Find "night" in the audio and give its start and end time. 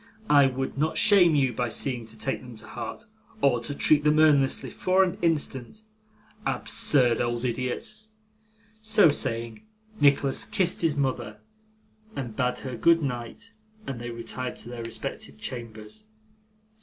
13.03-13.51